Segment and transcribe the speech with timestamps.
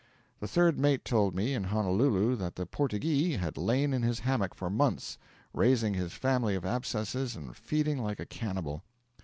[0.39, 4.55] The third mate told me in Honolulu that the 'Portyghee' had lain in his hammock
[4.55, 5.19] for months,
[5.53, 8.81] raising his family of abscesses and feeding like a cannibal.